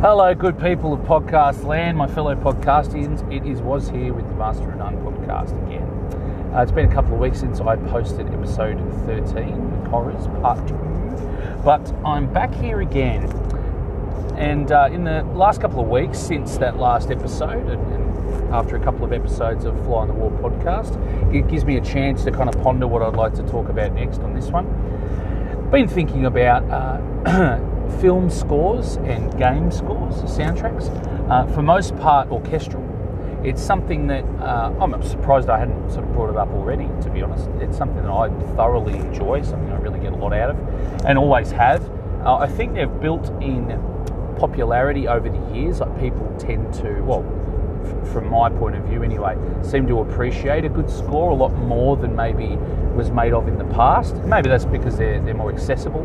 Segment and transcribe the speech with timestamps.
[0.00, 3.28] Hello, good people of podcast land, my fellow podcastians.
[3.34, 6.54] It is Was Here with the Master of None podcast again.
[6.54, 10.68] Uh, it's been a couple of weeks since I posted episode 13 with Horrors, part
[10.68, 10.74] 2.
[11.64, 13.24] But I'm back here again.
[14.36, 18.76] And uh, in the last couple of weeks since that last episode, and, and after
[18.76, 20.94] a couple of episodes of Fly on the Wall podcast,
[21.34, 23.94] it gives me a chance to kind of ponder what I'd like to talk about
[23.94, 24.66] next on this one.
[25.72, 27.58] Been thinking about uh,
[28.00, 30.88] film scores and game scores, soundtracks,
[31.30, 32.84] uh, for most part orchestral.
[33.44, 37.10] It's something that uh, I'm surprised I hadn't sort of brought it up already, to
[37.10, 37.48] be honest.
[37.60, 40.58] It's something that I thoroughly enjoy, something I really get a lot out of,
[41.04, 41.88] and always have.
[42.24, 43.68] Uh, I think they've built in
[44.38, 45.80] popularity over the years.
[45.80, 47.24] Like people tend to, well,
[47.84, 51.54] f- from my point of view anyway, seem to appreciate a good score a lot
[51.54, 52.56] more than maybe
[52.96, 54.16] was made of in the past.
[54.24, 56.02] Maybe that's because they're, they're more accessible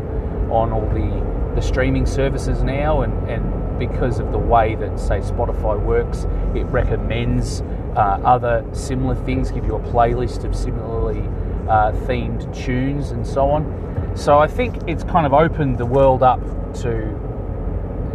[0.52, 5.20] on all the the streaming services now, and, and because of the way that, say,
[5.20, 7.62] Spotify works, it recommends
[7.96, 11.20] uh, other similar things, give you a playlist of similarly
[11.68, 14.12] uh, themed tunes and so on.
[14.16, 16.40] So I think it's kind of opened the world up
[16.82, 17.20] to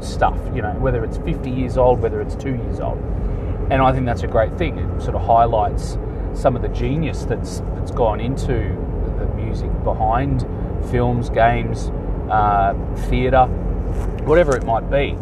[0.01, 2.99] stuff, you know, whether it's 50 years old, whether it's two years old.
[3.69, 4.77] And I think that's a great thing.
[4.77, 5.97] It sort of highlights
[6.33, 8.53] some of the genius that's that's gone into
[9.19, 10.45] the music behind
[10.89, 11.91] films, games,
[12.29, 12.73] uh,
[13.09, 13.45] theatre,
[14.25, 15.17] whatever it might be.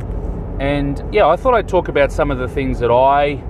[0.60, 3.44] And yeah, I thought I'd talk about some of the things that I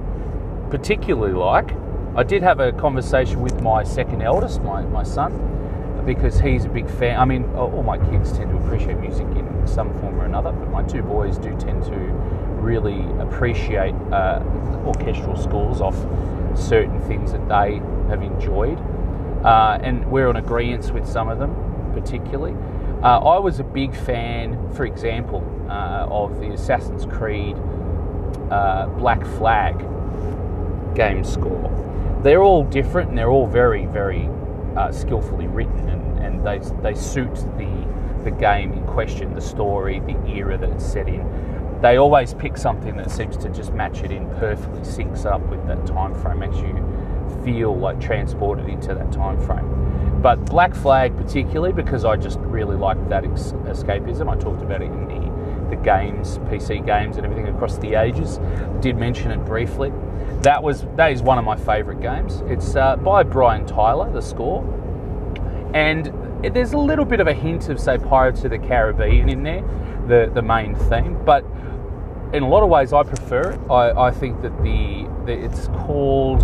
[0.70, 1.72] particularly like.
[2.16, 6.70] I did have a conversation with my second eldest, my, my son, because he's a
[6.70, 7.20] big fan.
[7.20, 10.70] I mean, all my kids tend to appreciate music in some form or another, but
[10.70, 11.98] my two boys do tend to
[12.60, 14.44] really appreciate uh,
[14.86, 15.96] orchestral scores off
[16.58, 17.76] certain things that they
[18.10, 18.80] have enjoyed.
[19.46, 21.54] Uh, and we're on agreement with some of them,
[21.94, 22.56] particularly.
[23.04, 27.56] Uh, I was a big fan, for example, uh, of the Assassin's Creed
[28.50, 29.78] uh, Black Flag
[30.96, 31.72] game score.
[32.24, 34.28] They're all different and they're all very, very
[34.76, 37.88] uh, skillfully written and, and they, they suit the,
[38.24, 41.80] the game in question, the story, the era that it's set in.
[41.84, 45.66] They always pick something that seems to just match it in perfectly, syncs up with
[45.68, 46.74] that time frame, makes you
[47.46, 49.77] feel like transported into that time frame.
[50.22, 54.30] But Black Flag, particularly, because I just really liked that ex- escapism.
[54.30, 58.40] I talked about it in the, the games, PC games, and everything across the ages.
[58.82, 59.94] Did mention it briefly.
[60.42, 62.42] That was that is one of my favourite games.
[62.46, 64.64] It's uh, by Brian Tyler, the score,
[65.74, 66.12] and
[66.44, 69.62] there's a little bit of a hint of say Pirates of the Caribbean in there,
[70.08, 71.44] the the main theme, but
[72.34, 73.60] in a lot of ways I prefer it.
[73.72, 76.42] I, I think that the, the it's called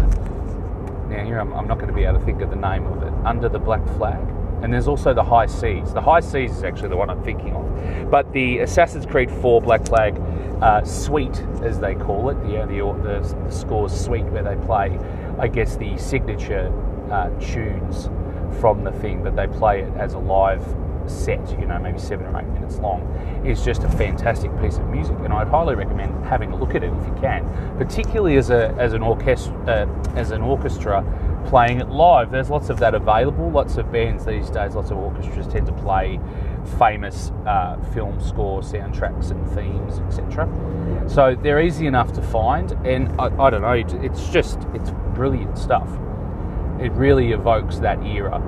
[1.13, 3.03] now here I'm, I'm not going to be able to think of the name of
[3.03, 4.19] it, Under the Black Flag.
[4.63, 5.94] And there's also the High Seas.
[5.94, 8.09] The High Seas is actually the one I'm thinking of.
[8.09, 10.19] But the Assassin's Creed 4 Black Flag
[10.62, 14.97] uh, suite, as they call it, the, the, the, the scores suite where they play,
[15.38, 16.72] I guess, the signature
[17.12, 18.09] uh, tunes
[18.59, 20.63] from the thing, but they play it as a live
[21.08, 23.02] set, you know, maybe seven or eight minutes long,
[23.46, 26.84] is just a fantastic piece of music, and I'd highly recommend having a look at
[26.84, 27.47] it if you can,
[27.78, 31.03] particularly as a as an orchestra uh, as an orchestra
[31.47, 32.31] playing it live.
[32.31, 33.50] There's lots of that available.
[33.50, 36.19] Lots of bands these days, lots of orchestras tend to play
[36.80, 40.47] famous uh, film score soundtracks and themes, etc.
[41.08, 45.58] So they're easy enough to find, and I, I don't know, it's just it's brilliant
[45.58, 45.90] stuff.
[46.80, 48.41] It really evokes that era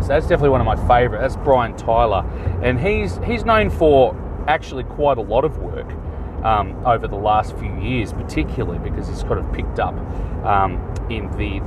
[0.00, 1.20] so that's definitely one of my favourite.
[1.20, 2.24] That's Brian Tyler,
[2.62, 4.14] and he's he's known for
[4.46, 5.90] actually quite a lot of work
[6.44, 9.94] um, over the last few years, particularly because he's kind of picked up
[10.44, 10.74] um,
[11.10, 11.62] in the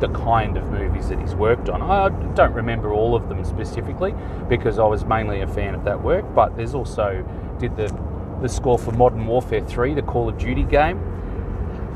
[0.00, 1.82] the kind of movies that he's worked on.
[1.82, 4.14] I don't remember all of them specifically
[4.48, 7.26] because I was mainly a fan of that work, but there's also
[7.58, 7.88] did the
[8.40, 11.00] the score for Modern Warfare 3, the Call of Duty game.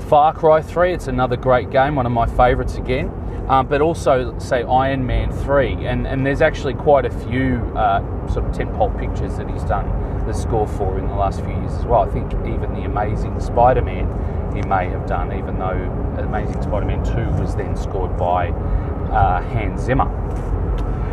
[0.08, 4.38] Far Cry 3, it's another great game, one of my favourites again um, but also
[4.38, 5.86] say Iron Man 3.
[5.86, 9.86] And, and there's actually quite a few uh, sort of tentpole pictures that he's done
[10.26, 12.02] the score for in the last few years as well.
[12.02, 14.06] I think even the Amazing Spider Man
[14.54, 15.78] he may have done, even though
[16.18, 20.08] Amazing Spider Man 2 was then scored by uh, Hans Zimmer.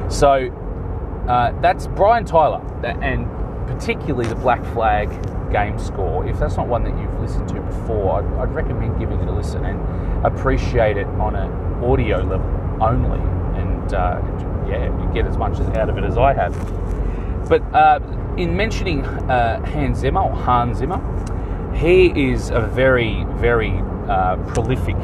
[0.09, 0.49] So
[1.27, 3.27] uh, that's Brian Tyler, and
[3.67, 5.09] particularly the Black Flag
[5.51, 6.27] game score.
[6.27, 9.31] If that's not one that you've listened to before, I'd, I'd recommend giving it a
[9.31, 12.49] listen and appreciate it on a audio level
[12.81, 13.19] only,
[13.59, 14.21] and uh,
[14.67, 16.53] yeah, you get as much out of it as I have.
[17.49, 17.99] But uh,
[18.37, 21.01] in mentioning uh, Hans Zimmer or Hans Zimmer,
[21.75, 24.95] he is a very, very uh, prolific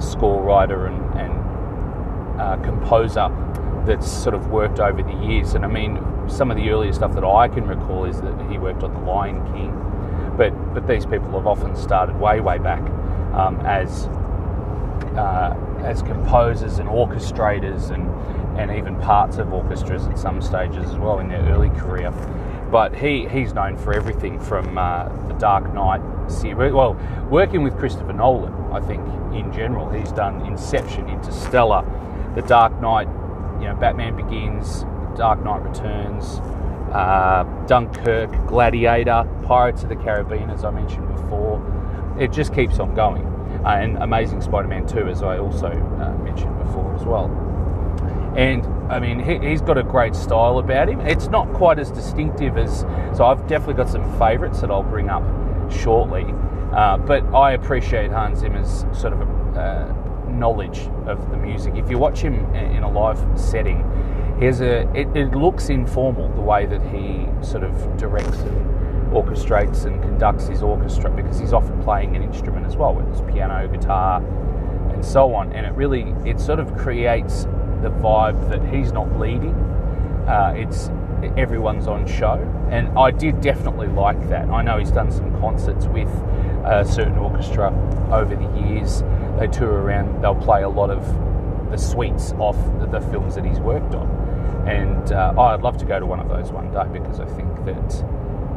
[0.00, 3.28] score writer and, and uh, composer
[3.86, 5.54] that's sort of worked over the years.
[5.54, 8.58] And I mean, some of the earlier stuff that I can recall is that he
[8.58, 12.82] worked on The Lion King, but but these people have often started way way back
[13.32, 14.06] um, as
[15.16, 15.56] uh,
[15.86, 18.10] as composers and orchestrators and
[18.58, 22.10] and even parts of orchestras at some stages as well in their early career.
[22.70, 26.00] But he, he's known for everything from uh, the Dark Knight
[26.30, 26.72] series.
[26.72, 26.94] Well,
[27.30, 31.84] working with Christopher Nolan, I think in general, he's done Inception, Interstellar,
[32.34, 33.08] The Dark Knight,
[33.60, 34.84] you know, Batman Begins,
[35.16, 36.40] Dark Knight Returns,
[36.92, 41.62] uh, Dunkirk, Gladiator, Pirates of the Caribbean, as I mentioned before.
[42.18, 43.35] It just keeps on going.
[43.66, 47.26] Uh, and Amazing Spider Man 2, as I also uh, mentioned before as well.
[48.36, 51.00] And I mean, he, has got a great style about him.
[51.00, 52.82] It's not quite as distinctive as,
[53.12, 55.24] so I've definitely got some favourites that I'll bring up
[55.72, 56.26] shortly.
[56.72, 59.92] Uh, but I appreciate Hans Zimmer's sort of uh,
[60.28, 61.74] knowledge of the music.
[61.74, 63.82] If you watch him in a live setting,
[64.38, 68.36] he has a, it, it looks informal the way that he sort of directs
[69.16, 73.22] orchestrates and conducts his orchestra because he's often playing an instrument as well, whether it's
[73.32, 74.22] piano, guitar,
[74.92, 75.52] and so on.
[75.52, 77.44] And it really, it sort of creates
[77.82, 79.54] the vibe that he's not leading.
[80.28, 80.90] Uh, it's
[81.36, 82.34] everyone's on show,
[82.70, 84.50] and I did definitely like that.
[84.50, 86.08] I know he's done some concerts with
[86.64, 87.70] a certain orchestra
[88.12, 89.02] over the years.
[89.38, 90.22] They tour around.
[90.22, 91.06] They'll play a lot of
[91.70, 92.56] the suites off
[92.90, 94.08] the films that he's worked on,
[94.68, 97.64] and uh, I'd love to go to one of those one day because I think
[97.64, 98.04] that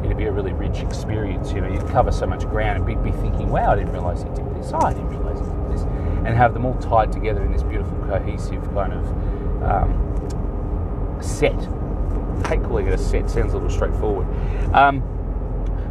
[0.04, 1.52] it'd be a really rich experience.
[1.52, 4.22] You know, you'd cover so much ground and be, be thinking, "Wow, I didn't realise
[4.22, 4.70] he did this.
[4.72, 5.82] Oh, I didn't realise he did this,"
[6.24, 11.56] and have them all tied together in this beautiful, cohesive kind of um, set.
[12.44, 14.26] I hate calling it a set; sounds a little straightforward.
[14.74, 15.02] Um,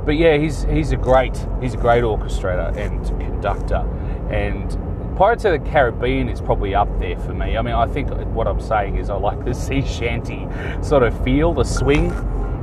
[0.05, 3.85] but yeah, he's he's a great he's a great orchestrator and conductor,
[4.31, 4.77] and
[5.17, 7.57] Pirates of the Caribbean is probably up there for me.
[7.57, 10.47] I mean, I think what I'm saying is I like the sea shanty
[10.81, 12.09] sort of feel, the swing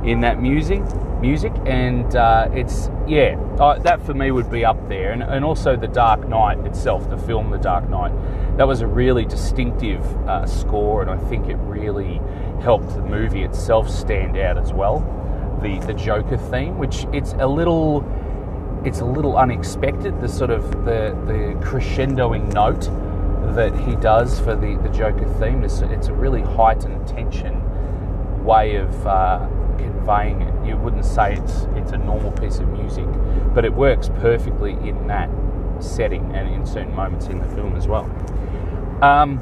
[0.07, 0.81] in that music,
[1.19, 5.43] music, and uh, it's yeah, uh, that for me would be up there, and, and
[5.43, 8.13] also the Dark Knight itself, the film The Dark Knight,
[8.57, 12.21] that was a really distinctive uh, score, and I think it really
[12.61, 14.99] helped the movie itself stand out as well.
[15.61, 18.05] The the Joker theme, which it's a little
[18.85, 22.89] it's a little unexpected, the sort of the the crescendoing note
[23.55, 25.65] that he does for the the Joker theme.
[25.65, 27.63] It's, it's a really heightened tension
[28.45, 29.45] way of uh,
[29.77, 30.67] conveying it.
[30.67, 33.05] You wouldn't say it's it's a normal piece of music,
[33.53, 35.29] but it works perfectly in that
[35.79, 38.05] setting and in certain moments in the film as well.
[39.01, 39.39] Um,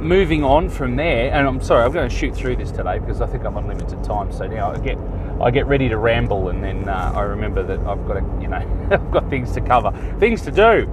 [0.00, 3.20] moving on from there, and I'm sorry, I'm going to shoot through this today because
[3.20, 4.32] I think I'm on limited time.
[4.32, 4.98] So now I get
[5.40, 8.88] I get ready to ramble, and then uh, I remember that I've got you know,
[8.90, 10.90] I've got things to cover, things to do.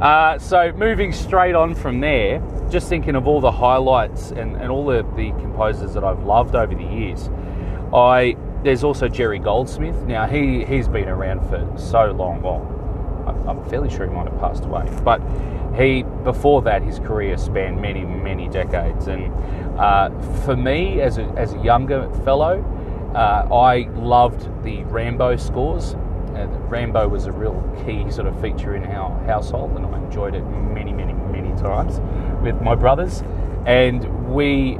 [0.00, 4.68] Uh, so moving straight on from there, just thinking of all the highlights and, and
[4.68, 7.30] all the, the composers that I've loved over the years.
[7.94, 9.96] I there's also Jerry Goldsmith.
[10.04, 12.42] Now he he's been around for so long.
[12.42, 12.68] Well,
[13.48, 15.20] I'm fairly sure he might have passed away, but
[15.76, 19.06] he before that his career spanned many many decades.
[19.08, 19.32] And
[19.78, 20.10] uh,
[20.44, 22.62] for me, as a as a younger fellow,
[23.14, 25.94] uh, I loved the Rambo scores.
[26.34, 30.34] Uh, Rambo was a real key sort of feature in our household, and I enjoyed
[30.34, 32.00] it many many many times
[32.42, 33.22] with my brothers.
[33.66, 34.78] And we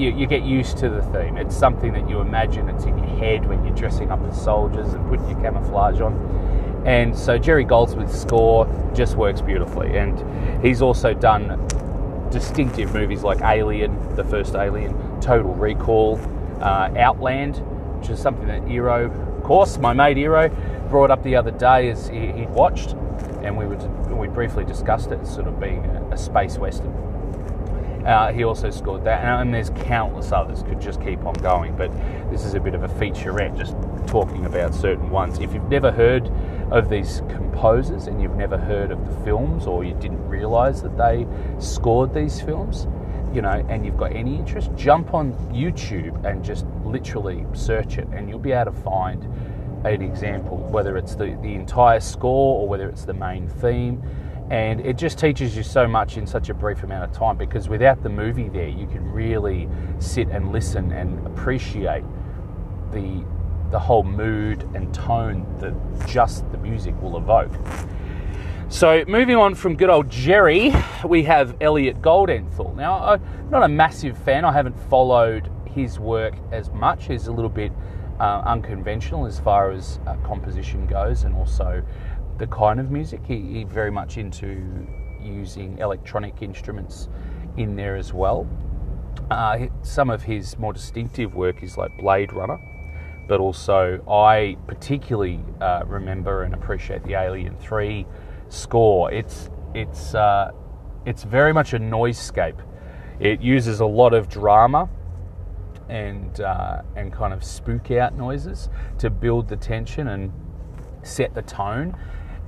[0.00, 1.36] you, you, get used to the theme.
[1.36, 4.94] It's something that you imagine it's in your head when you're dressing up as soldiers
[4.94, 6.82] and putting your camouflage on.
[6.86, 9.98] And so Jerry Goldsmith's score just works beautifully.
[9.98, 11.68] And he's also done
[12.30, 16.18] distinctive movies like Alien, the first Alien, Total Recall,
[16.62, 17.58] uh, Outland,
[17.98, 20.50] which is something that Eero, of course, my mate Eero,
[20.88, 22.92] brought up the other day as he, would watched.
[23.42, 27.09] And we, would, we briefly discussed it, sort of being a, a space western.
[28.04, 30.62] Uh, he also scored that, and there's countless others.
[30.62, 31.92] Could just keep on going, but
[32.30, 33.76] this is a bit of a featurette, just
[34.06, 35.38] talking about certain ones.
[35.38, 36.30] If you've never heard
[36.70, 40.96] of these composers and you've never heard of the films, or you didn't realise that
[40.96, 41.26] they
[41.58, 42.86] scored these films,
[43.34, 48.08] you know, and you've got any interest, jump on YouTube and just literally search it,
[48.12, 49.24] and you'll be able to find
[49.84, 54.02] an example, whether it's the, the entire score or whether it's the main theme
[54.50, 57.68] and it just teaches you so much in such a brief amount of time because
[57.68, 59.68] without the movie there you can really
[60.00, 62.04] sit and listen and appreciate
[62.92, 63.24] the
[63.70, 65.72] the whole mood and tone that
[66.08, 67.52] just the music will evoke.
[68.68, 72.74] So moving on from good old Jerry we have Elliot Goldenthal.
[72.74, 74.44] Now I'm not a massive fan.
[74.44, 77.06] I haven't followed his work as much.
[77.06, 77.70] He's a little bit
[78.18, 81.82] uh, unconventional as far as uh, composition goes and also
[82.40, 83.20] the kind of music.
[83.24, 84.86] He, he very much into
[85.22, 87.08] using electronic instruments
[87.58, 88.48] in there as well.
[89.30, 92.58] Uh, some of his more distinctive work is like Blade Runner,
[93.28, 98.06] but also I particularly uh, remember and appreciate the Alien Three
[98.48, 99.12] score.
[99.12, 100.52] It's it's uh,
[101.04, 102.58] it's very much a noisescape.
[103.20, 104.88] It uses a lot of drama
[105.90, 110.32] and uh, and kind of spook out noises to build the tension and
[111.02, 111.94] set the tone.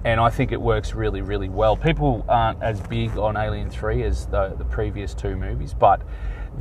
[0.04, 1.76] And I think it works really, really well.
[1.76, 6.02] People aren't as big on Alien Three as the, the previous two movies, but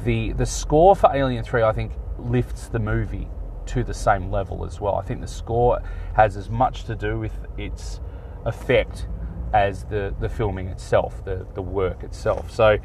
[0.04, 3.28] the the score for Alien Three, I think, lifts the movie
[3.68, 4.96] to the same level as well.
[4.96, 5.82] I think the score
[6.16, 8.00] has as much to do with its
[8.46, 9.08] effect
[9.54, 12.52] as the, the filming itself, the, the work itself.
[12.52, 12.78] So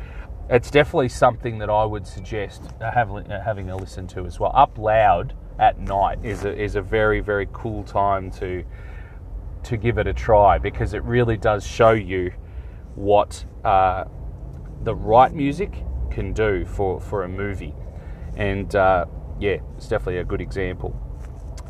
[0.48, 4.38] it's definitely something that I would suggest uh, having, uh, having a listen to as
[4.38, 4.52] well.
[4.54, 8.64] Up loud at night is a, is a very, very cool time to,
[9.66, 12.32] to give it a try because it really does show you
[12.94, 14.04] what uh,
[14.84, 15.72] the right music
[16.10, 17.74] can do for, for a movie.
[18.36, 19.06] And uh,
[19.40, 21.00] yeah, it's definitely a good example.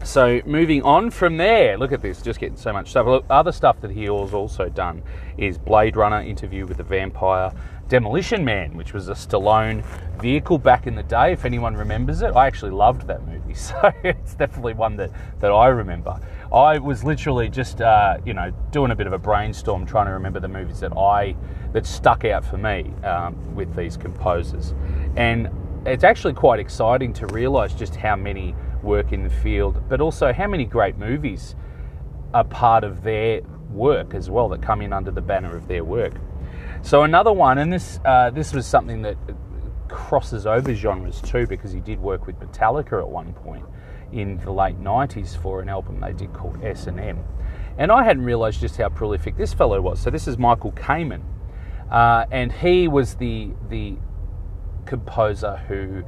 [0.05, 3.07] So moving on from there, look at this, just getting so much stuff.
[3.07, 5.03] Look, other stuff that he has also done
[5.39, 7.51] is Blade Runner, Interview with the Vampire,
[7.89, 9.85] Demolition Man, which was a Stallone
[10.21, 11.33] vehicle back in the day.
[11.33, 15.11] If anyone remembers it, I actually loved that movie, so it's definitely one that
[15.41, 16.21] that I remember.
[16.53, 20.13] I was literally just uh, you know doing a bit of a brainstorm, trying to
[20.13, 21.37] remember the movies that I
[21.73, 24.75] that stuck out for me um, with these composers,
[25.17, 25.49] and
[25.87, 30.33] it's actually quite exciting to realise just how many work in the field, but also
[30.33, 31.57] how many great movies
[32.35, 35.85] are part of their work as well that come in under the banner of their
[35.85, 36.15] work.
[36.83, 39.17] So another one, and this uh, this was something that
[39.89, 43.65] crosses over genres too, because he did work with Metallica at one point
[44.13, 47.25] in the late '90s for an album they did called S and M,
[47.79, 50.01] and I hadn't realised just how prolific this fellow was.
[50.01, 51.23] So this is Michael Kamen,
[51.91, 53.97] uh, and he was the the
[54.87, 56.05] composer who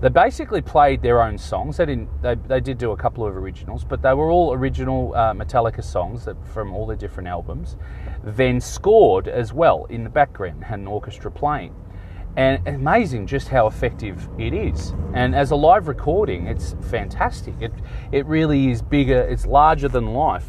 [0.00, 1.78] they basically played their own songs.
[1.78, 2.10] They didn't.
[2.20, 5.82] They, they did do a couple of originals, but they were all original uh, Metallica
[5.82, 7.76] songs that, from all the different albums.
[8.22, 11.74] Then scored as well in the background, had an orchestra playing,
[12.36, 14.92] and amazing just how effective it is.
[15.12, 17.54] And as a live recording, it's fantastic.
[17.60, 17.72] It
[18.12, 19.20] it really is bigger.
[19.20, 20.46] It's larger than life.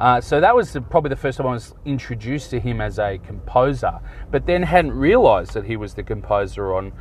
[0.00, 2.98] Uh, so that was the, probably the first time I was introduced to him as
[2.98, 4.00] a composer,
[4.30, 6.92] but then hadn't realised that he was the composer on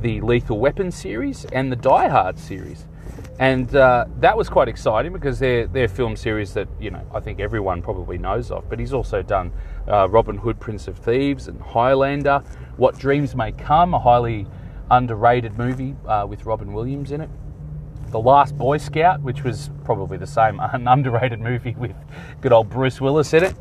[0.00, 2.86] the Lethal Weapon series and the Die Hard series.
[3.38, 7.20] And uh, that was quite exciting because they're, they're film series that, you know, I
[7.20, 8.68] think everyone probably knows of.
[8.68, 9.52] But he's also done
[9.86, 12.42] uh, Robin Hood, Prince of Thieves, and Highlander,
[12.78, 14.46] What Dreams May Come, a highly
[14.90, 17.28] underrated movie uh, with Robin Williams in it.
[18.10, 21.96] The Last Boy Scout, which was probably the same, an underrated movie with
[22.40, 23.54] good old Bruce Willis in it.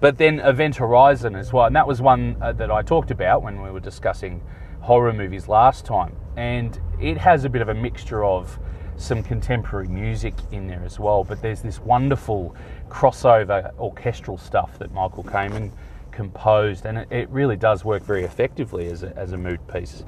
[0.00, 1.66] But then Event Horizon as well.
[1.66, 4.42] And that was one uh, that I talked about when we were discussing
[4.80, 8.58] horror movies last time, and it has a bit of a mixture of
[9.02, 11.24] some contemporary music in there as well.
[11.24, 12.54] But there's this wonderful
[12.88, 15.70] crossover orchestral stuff that Michael Kamen
[16.12, 20.04] composed, and it, it really does work very effectively as a, as a mood piece.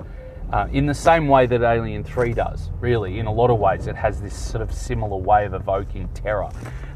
[0.53, 3.87] Uh, in the same way that Alien 3 does, really, in a lot of ways,
[3.87, 6.51] it has this sort of similar way of evoking terror.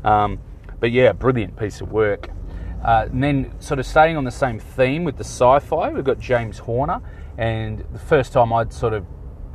[0.05, 0.38] Um,
[0.81, 2.28] but yeah, brilliant piece of work.
[2.85, 6.05] Uh, and then, sort of staying on the same theme with the sci fi, we've
[6.05, 7.00] got James Horner.
[7.37, 9.05] And the first time I'd sort of,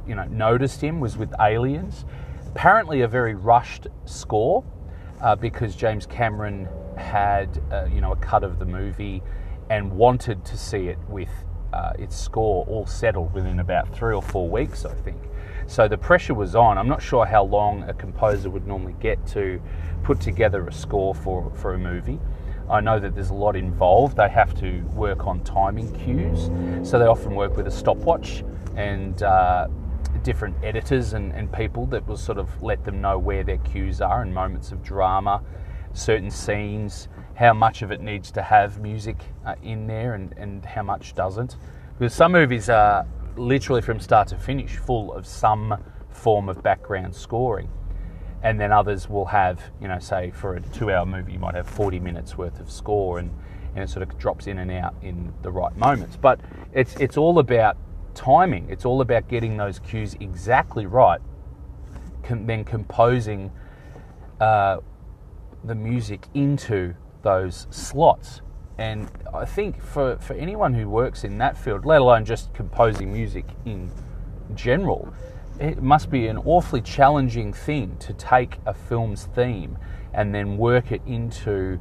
[0.07, 2.03] you know, noticed him was with Aliens.
[2.55, 4.63] Apparently, a very rushed score
[5.21, 9.23] uh, because James Cameron had, uh, you know, a cut of the movie
[9.71, 11.31] and wanted to see it with
[11.73, 15.17] uh, its score all settled within about three or four weeks, I think.
[15.65, 16.77] So the pressure was on.
[16.77, 19.59] I'm not sure how long a composer would normally get to
[20.03, 22.19] put together a score for, for a movie.
[22.69, 24.17] I know that there's a lot involved.
[24.17, 26.51] They have to work on timing cues,
[26.87, 28.43] so they often work with a stopwatch
[28.75, 29.67] and uh,
[30.23, 34.01] different editors and, and, people that will sort of let them know where their cues
[34.01, 35.41] are and moments of drama,
[35.93, 40.65] certain scenes, how much of it needs to have music uh, in there and, and
[40.65, 41.57] how much doesn't.
[41.99, 47.13] Because some movies are literally from start to finish full of some form of background
[47.15, 47.69] scoring
[48.43, 51.67] and then others will have, you know, say for a two-hour movie, you might have
[51.67, 53.31] 40 minutes worth of score, and,
[53.73, 56.17] and it sort of drops in and out in the right moments.
[56.17, 56.41] But
[56.73, 57.77] it's it's all about
[58.15, 58.69] timing.
[58.69, 61.21] It's all about getting those cues exactly right,
[62.23, 63.51] com- then composing
[64.39, 64.77] uh,
[65.63, 68.41] the music into those slots.
[68.77, 73.13] And I think for, for anyone who works in that field, let alone just composing
[73.13, 73.91] music in
[74.55, 75.13] general,
[75.59, 79.77] it must be an awfully challenging thing to take a film's theme
[80.13, 81.79] and then work it into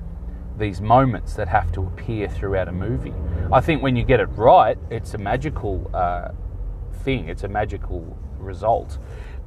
[0.58, 3.14] these moments that have to appear throughout a movie.
[3.52, 6.30] I think when you get it right, it's a magical uh,
[7.02, 8.98] thing, it's a magical result.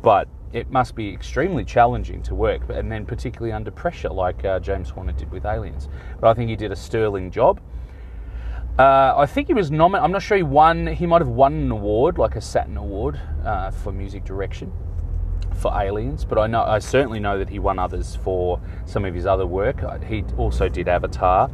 [0.02, 4.60] But it must be extremely challenging to work, and then particularly under pressure, like uh,
[4.60, 5.90] James Horner did with Aliens.
[6.20, 7.60] But I think he did a sterling job.
[8.78, 10.04] Uh, I think he was nominated.
[10.04, 10.88] I'm not sure he won.
[10.88, 14.72] He might have won an award, like a Saturn Award, uh, for music direction
[15.56, 16.26] for Aliens.
[16.26, 19.46] But I know, I certainly know that he won others for some of his other
[19.46, 19.84] work.
[19.84, 21.50] Uh, he also did Avatar.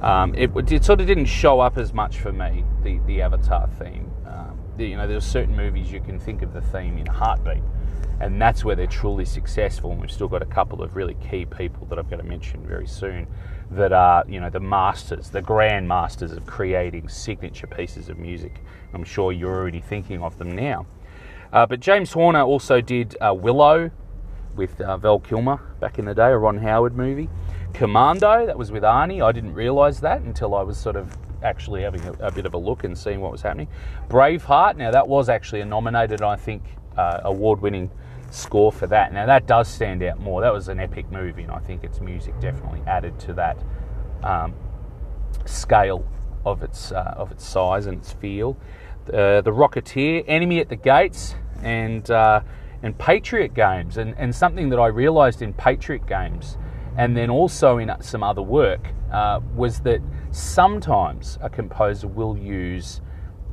[0.00, 3.68] Um, it, it, sort of didn't show up as much for me, the, the Avatar
[3.78, 4.10] theme.
[4.26, 7.62] Um, the, you know, there's certain movies you can think of the theme in heartbeat,
[8.20, 9.92] and that's where they're truly successful.
[9.92, 12.66] And we've still got a couple of really key people that I'm going to mention
[12.66, 13.26] very soon
[13.70, 18.60] that are, you know, the masters, the grand masters of creating signature pieces of music.
[18.92, 20.86] I'm sure you're already thinking of them now.
[21.54, 23.92] Uh, but James Horner also did uh, Willow
[24.56, 27.30] with uh, Val Kilmer back in the day, a Ron Howard movie.
[27.72, 29.24] Commando, that was with Arnie.
[29.24, 32.54] I didn't realise that until I was sort of actually having a, a, bit of
[32.54, 33.68] a look and seeing what was happening.
[34.08, 36.64] Braveheart, now that was actually a nominated, I think,
[36.96, 37.88] uh, award winning
[38.30, 39.12] score for that.
[39.12, 40.40] Now that does stand out more.
[40.40, 43.58] That was an epic movie, and I think its music definitely added to that
[44.24, 44.54] um,
[45.44, 46.04] scale
[46.44, 48.56] of its uh, of its size and its feel.
[49.06, 51.34] Uh, the Rocketeer, Enemy at the Gates,
[51.64, 52.40] and uh,
[52.82, 56.58] and Patriot Games, and and something that I realised in Patriot Games,
[56.96, 63.00] and then also in some other work, uh, was that sometimes a composer will use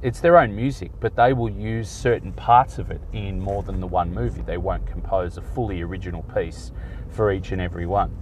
[0.01, 3.80] it's their own music, but they will use certain parts of it in more than
[3.80, 4.41] the one movie.
[4.41, 6.72] They won't compose a fully original piece
[7.10, 8.18] for each and every one.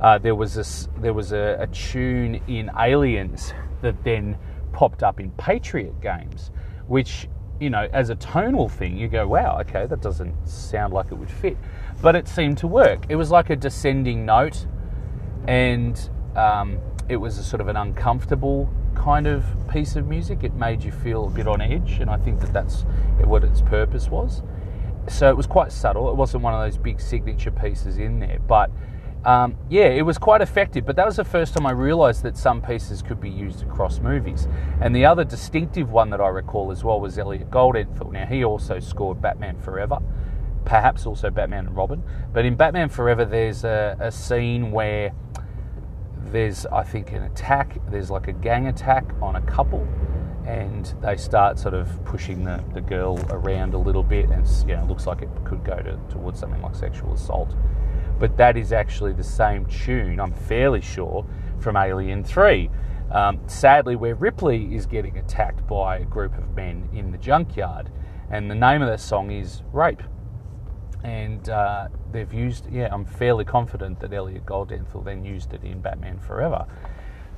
[0.00, 3.52] Uh, there was a, there was a, a, tune in Aliens
[3.82, 4.38] that then
[4.72, 6.50] popped up in Patriot games,
[6.86, 7.28] which
[7.60, 11.16] you know, as a tonal thing, you go, "Wow, okay, that doesn't sound like it
[11.16, 11.56] would fit,"
[12.00, 13.06] but it seemed to work.
[13.08, 14.66] It was like a descending note,
[15.46, 20.44] and um, it was a sort of an uncomfortable kind of piece of music.
[20.44, 22.82] It made you feel a bit on edge, and I think that that's
[23.24, 24.42] what its purpose was.
[25.08, 26.10] So it was quite subtle.
[26.10, 28.70] It wasn't one of those big signature pieces in there, but
[29.28, 30.86] um, yeah, it was quite effective.
[30.86, 34.00] But that was the first time I realised that some pieces could be used across
[34.00, 34.48] movies.
[34.80, 38.10] And the other distinctive one that I recall as well was Elliot Goldenthal.
[38.10, 39.98] Now he also scored Batman Forever,
[40.64, 42.02] perhaps also Batman and Robin.
[42.32, 45.12] But in Batman Forever, there's a, a scene where
[46.32, 47.76] there's I think an attack.
[47.90, 49.86] There's like a gang attack on a couple,
[50.46, 54.74] and they start sort of pushing the, the girl around a little bit, and you
[54.74, 57.54] know, it looks like it could go to, towards something like sexual assault.
[58.18, 61.24] But that is actually the same tune, I'm fairly sure,
[61.60, 62.70] from Alien 3.
[63.10, 67.90] Um, sadly, where Ripley is getting attacked by a group of men in the junkyard,
[68.30, 70.02] and the name of that song is Rape
[71.04, 72.70] and uh, they've used.
[72.70, 76.66] Yeah, I'm fairly confident that Elliot Goldenthal then used it in Batman Forever.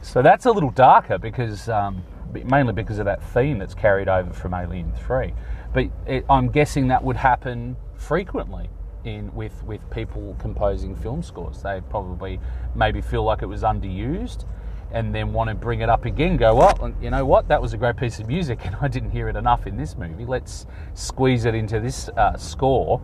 [0.03, 4.33] So that's a little darker because um, mainly because of that theme that's carried over
[4.33, 5.35] from Alien Three.
[5.75, 8.71] But it, I'm guessing that would happen frequently
[9.05, 11.63] in with with people composing film scores.
[11.63, 12.41] They probably
[12.75, 14.45] maybe feel like it was underused.
[14.93, 17.73] And then want to bring it up again, go, well, you know what, that was
[17.73, 20.25] a great piece of music and I didn't hear it enough in this movie.
[20.25, 23.01] Let's squeeze it into this uh, score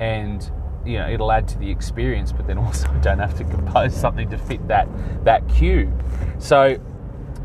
[0.00, 0.50] and
[0.84, 4.28] you know it'll add to the experience but then also don't have to compose something
[4.30, 4.88] to fit that
[5.24, 5.92] that cue
[6.38, 6.76] so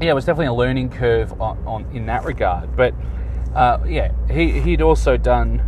[0.02, 2.94] yeah it was definitely a learning curve on, on in that regard but
[3.54, 5.62] uh, yeah he, he'd also done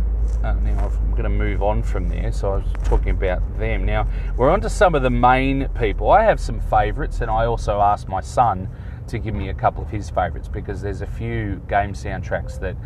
[0.44, 3.84] uh, now I'm going to move on from there so I was talking about them
[3.84, 7.46] now we're on to some of the main people I have some favourites and I
[7.46, 8.68] also asked my son
[9.08, 12.76] to give me a couple of his favourites because there's a few game soundtracks that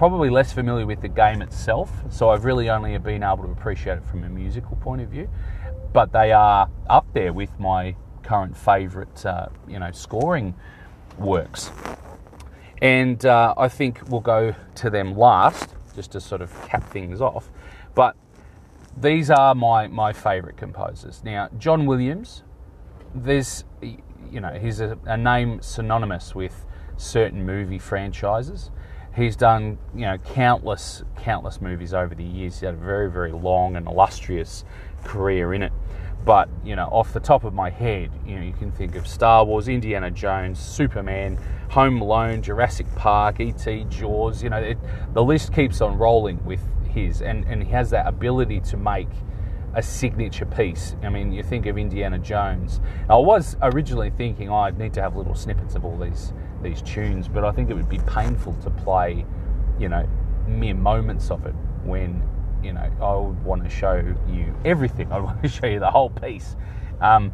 [0.00, 3.98] probably less familiar with the game itself, so I've really only been able to appreciate
[3.98, 5.28] it from a musical point of view.
[5.92, 10.54] But they are up there with my current favourite, uh, you know, scoring
[11.18, 11.70] works.
[12.80, 17.20] And uh, I think we'll go to them last, just to sort of cap things
[17.20, 17.50] off.
[17.94, 18.16] But
[18.96, 21.22] these are my, my favourite composers.
[21.22, 22.42] Now, John Williams,
[23.14, 26.64] there's, you know, he's a, a name synonymous with
[26.96, 28.70] certain movie franchises.
[29.14, 32.54] He's done, you know, countless, countless movies over the years.
[32.54, 34.64] He's had a very, very long and illustrious
[35.04, 35.72] career in it.
[36.24, 39.06] But, you know, off the top of my head, you know, you can think of
[39.06, 41.38] Star Wars, Indiana Jones, Superman,
[41.70, 44.78] Home Alone, Jurassic Park, E.T., Jaws, you know, it,
[45.14, 47.22] the list keeps on rolling with his.
[47.22, 49.08] And, and he has that ability to make
[49.74, 50.96] a signature piece.
[51.02, 52.80] I mean, you think of Indiana Jones.
[53.08, 56.82] I was originally thinking, oh, I'd need to have little snippets of all these these
[56.82, 59.24] tunes, but I think it would be painful to play,
[59.78, 60.06] you know,
[60.46, 61.54] mere moments of it
[61.84, 62.22] when,
[62.62, 65.10] you know, I would want to show you everything.
[65.12, 66.56] I want to show you the whole piece.
[67.00, 67.32] Um,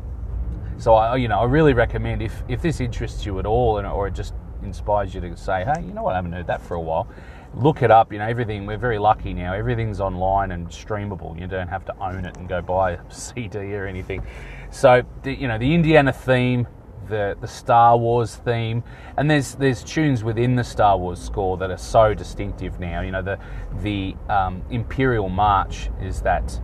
[0.78, 3.86] so I, you know, I really recommend if if this interests you at all, and
[3.86, 6.60] or it just inspires you to say, hey, you know what, I haven't heard that
[6.62, 7.08] for a while.
[7.54, 8.12] look it up.
[8.12, 8.66] You know, everything.
[8.66, 9.54] We're very lucky now.
[9.54, 11.38] Everything's online and streamable.
[11.40, 14.22] You don't have to own it and go buy a CD or anything.
[14.70, 16.66] So, the, you know, the Indiana theme,
[17.08, 18.82] the the Star Wars theme,
[19.16, 23.00] and there's there's tunes within the Star Wars score that are so distinctive now.
[23.00, 23.38] You know, the
[23.82, 26.60] the um, Imperial March is that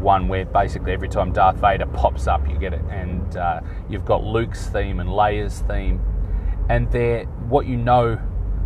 [0.00, 4.04] one where basically every time Darth Vader pops up, you get it, and uh, you've
[4.04, 6.00] got Luke's theme and Leia's theme,
[6.68, 8.20] and they're what you know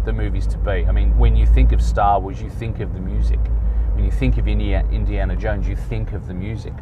[0.05, 0.87] the movies to be.
[0.87, 3.41] I mean, when you think of Star Wars, you think of the music.
[3.95, 6.75] When you think of Indiana Jones, you think of the music.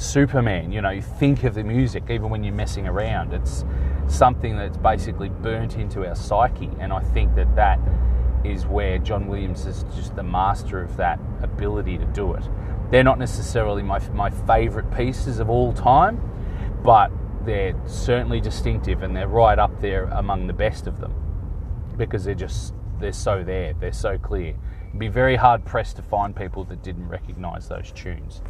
[0.00, 3.34] Superman, you know, you think of the music even when you're messing around.
[3.34, 3.66] It's
[4.08, 7.78] something that's basically burnt into our psyche, and I think that that
[8.42, 12.42] is where John Williams is just the master of that ability to do it.
[12.90, 16.18] They're not necessarily my, my favourite pieces of all time,
[16.82, 17.12] but
[17.44, 21.12] they're certainly distinctive and they're right up there among the best of them
[21.98, 24.54] because they're just they're so there, they're so clear.
[24.88, 28.40] It'd be very hard pressed to find people that didn't recognise those tunes.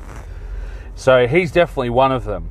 [0.95, 2.51] So he's definitely one of them.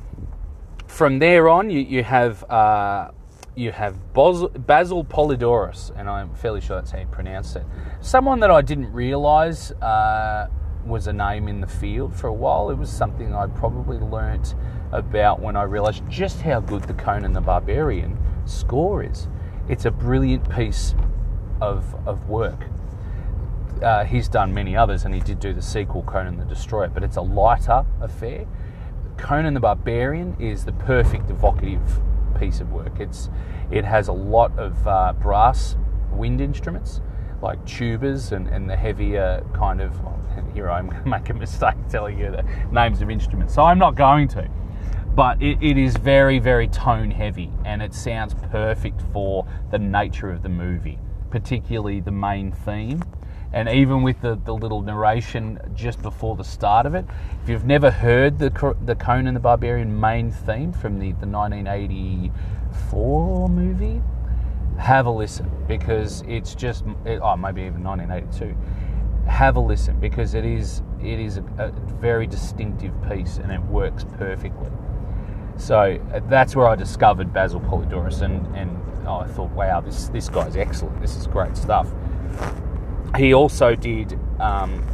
[0.86, 3.10] From there on, you, you have uh,
[3.54, 7.64] you have Basil Poledouris, and I'm fairly sure that's how you pronounce it.
[8.00, 10.48] Someone that I didn't realise uh,
[10.84, 12.70] was a name in the field for a while.
[12.70, 14.54] It was something I probably learnt
[14.92, 19.28] about when I realised just how good the Conan the Barbarian score is.
[19.68, 20.94] It's a brilliant piece
[21.60, 22.64] of, of work.
[23.82, 27.02] Uh, he's done many others, and he did do the sequel, Conan the Destroyer, but
[27.02, 28.46] it's a lighter affair.
[29.16, 32.00] Conan the Barbarian is the perfect evocative
[32.38, 33.00] piece of work.
[33.00, 33.30] It's
[33.70, 35.76] it has a lot of uh, brass
[36.10, 37.00] wind instruments
[37.42, 39.94] like tubas and, and the heavier kind of
[40.54, 43.78] here I'm going to make a mistake telling you the names of instruments, so I'm
[43.78, 44.48] not going to.
[45.14, 50.30] But it, it is very, very tone heavy and it sounds perfect for the nature
[50.30, 50.98] of the movie,
[51.30, 53.02] particularly the main theme.
[53.52, 57.04] And even with the, the little narration just before the start of it,
[57.42, 63.48] if you've never heard the, the Conan the Barbarian main theme from the, the 1984
[63.48, 64.00] movie,
[64.78, 68.54] have a listen because it's just, oh, maybe even 1982
[69.30, 73.62] have a listen because it is it is a, a very distinctive piece and it
[73.62, 74.70] works perfectly.
[75.56, 80.08] So uh, that's where I discovered Basil Poledouris, and, and oh, I thought, wow, this
[80.08, 81.00] this guy's excellent.
[81.00, 81.88] This is great stuff.
[83.16, 84.84] He also did um,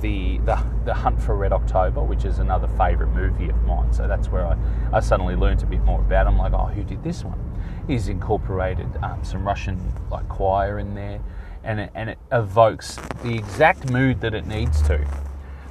[0.00, 3.92] the, the the Hunt for Red October, which is another favourite movie of mine.
[3.92, 4.56] So that's where I,
[4.92, 6.26] I suddenly learned a bit more about.
[6.26, 6.40] Him.
[6.40, 7.40] I'm like, oh, who did this one?
[7.88, 11.20] He's incorporated um, some Russian like choir in there
[11.66, 15.04] and it, and it evokes the exact mood that it needs to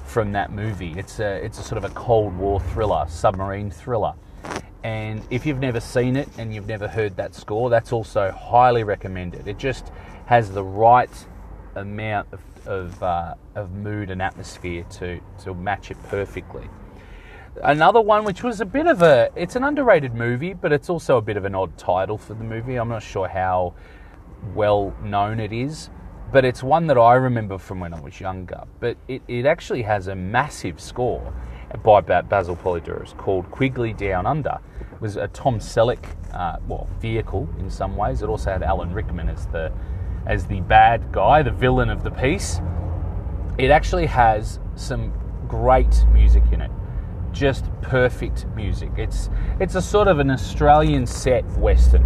[0.05, 0.93] from that movie.
[0.97, 4.13] It's a it's a sort of a Cold War thriller, submarine thriller.
[4.83, 8.83] And if you've never seen it and you've never heard that score, that's also highly
[8.83, 9.47] recommended.
[9.47, 9.91] It just
[10.27, 11.09] has the right
[11.75, 16.67] amount of of, uh, of mood and atmosphere to to match it perfectly.
[17.63, 21.17] Another one, which was a bit of a, it's an underrated movie, but it's also
[21.17, 22.75] a bit of an odd title for the movie.
[22.75, 23.75] I'm not sure how
[24.53, 25.89] well known it is,
[26.33, 28.63] but it's one that I remember from when I was younger.
[28.81, 31.33] But it, it actually has a massive score
[31.81, 34.59] by Basil Poledouris called Quigley Down Under.
[34.91, 38.21] It was a Tom Selleck uh, well vehicle in some ways.
[38.21, 39.71] It also had Alan Rickman as the
[40.25, 42.59] as the bad guy, the villain of the piece.
[43.57, 45.13] It actually has some
[45.47, 46.71] great music in it.
[47.31, 48.91] Just perfect music.
[48.97, 52.03] It's it's a sort of an Australian set western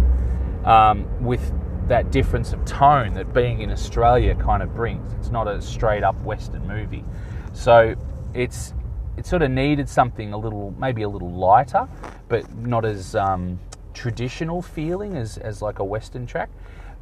[0.64, 1.52] um, with
[1.88, 5.12] that difference of tone that being in Australia kind of brings.
[5.14, 7.04] It's not a straight up Western movie,
[7.52, 7.94] so
[8.34, 8.74] it's
[9.16, 11.88] it sort of needed something a little maybe a little lighter,
[12.28, 13.58] but not as um,
[13.94, 16.50] traditional feeling as as like a Western track.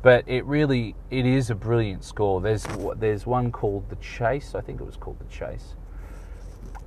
[0.03, 2.41] But it really it is a brilliant score.
[2.41, 4.55] There's there's one called The Chase.
[4.55, 5.75] I think it was called The Chase.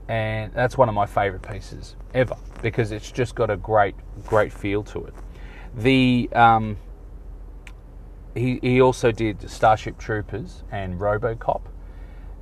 [0.08, 3.96] And that's one of my favourite pieces ever because it's just got a great,
[4.26, 5.14] great feel to it.
[5.76, 6.78] The um,
[8.36, 11.62] he, he also did Starship Troopers and RoboCop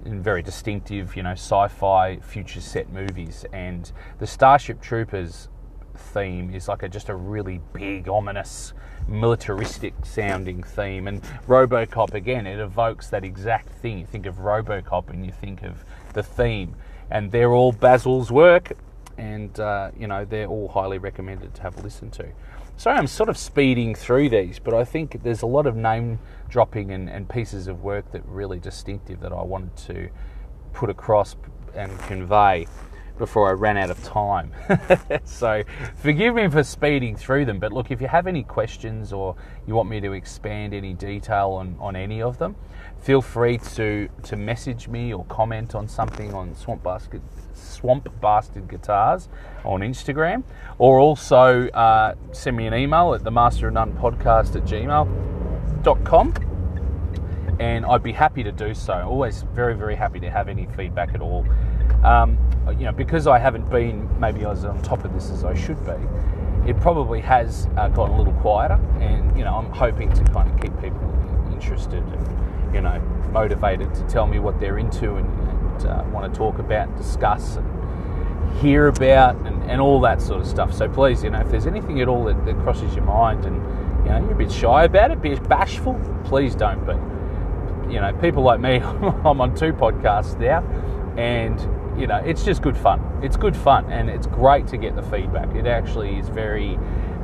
[0.05, 3.45] in very distinctive, you know, sci-fi future set movies.
[3.51, 5.49] And the Starship Troopers
[5.95, 8.73] theme is like a, just a really big, ominous,
[9.09, 11.07] militaristic sounding theme.
[11.07, 13.99] And RoboCop again, it evokes that exact thing.
[13.99, 16.75] You think of RoboCop and you think of the theme,
[17.09, 18.73] and they're all Basil's work,
[19.17, 22.27] and uh, you know they're all highly recommended to have a listen to.
[22.77, 26.19] Sorry, I'm sort of speeding through these, but I think there's a lot of name
[26.47, 30.09] dropping and, and pieces of work that really distinctive that I wanted to
[30.71, 31.35] put across
[31.75, 32.67] and convey.
[33.19, 34.51] Before I ran out of time.
[35.23, 35.63] so
[35.95, 37.60] forgive me for speeding through them.
[37.60, 39.36] But look, if you have any questions or
[39.67, 42.55] you want me to expand any detail on, on any of them,
[42.99, 47.21] feel free to, to message me or comment on something on Swamp Basket.
[47.53, 49.29] Swamp Bastard Guitars
[49.65, 50.43] on Instagram,
[50.77, 56.34] or also uh, send me an email at the Master of None podcast at gmail.com
[57.60, 58.93] and I'd be happy to do so.
[58.93, 61.45] Always very, very happy to have any feedback at all.
[62.03, 62.38] Um,
[62.77, 65.83] you know, because I haven't been maybe as on top of this as I should
[65.85, 70.49] be, it probably has uh, a little quieter, and you know, I'm hoping to kind
[70.49, 71.09] of keep people
[71.51, 72.99] interested and you know
[73.31, 77.57] motivated to tell me what they're into and, and uh, want to talk about, discuss,
[77.57, 80.73] and hear about, and, and all that sort of stuff.
[80.73, 83.55] So please, you know, if there's anything at all that, that crosses your mind and
[84.05, 86.93] you know you're a bit shy about it, bit bashful, please don't be
[87.89, 88.75] you know, people like me,
[89.25, 90.63] I'm on two podcasts now,
[91.17, 91.59] and
[91.99, 93.01] you know, it's just good fun.
[93.21, 95.53] It's good fun, and it's great to get the feedback.
[95.55, 96.75] It actually is very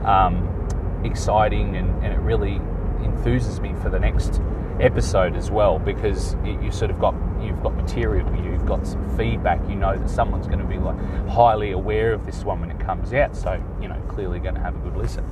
[0.03, 0.67] um,
[1.03, 2.59] exciting, and, and, it really
[2.99, 4.41] enthuses me for the next
[4.81, 9.17] episode as well because you, you sort of got you've got material, you've got some
[9.17, 9.61] feedback.
[9.69, 12.79] You know that someone's going to be like highly aware of this one when it
[12.79, 15.25] comes out, so you know, clearly going to have a good listen.